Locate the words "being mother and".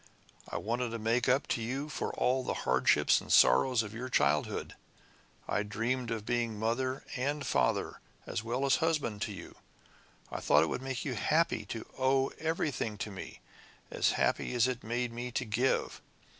6.25-7.45